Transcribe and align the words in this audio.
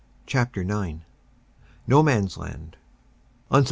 CHAPTER 0.25 0.61
IX 0.61 1.01
NO 1.85 2.01
MAN 2.01 2.25
S 2.25 2.35
LAND 2.35 2.75
ON 3.51 3.59
Sept. 3.59 3.59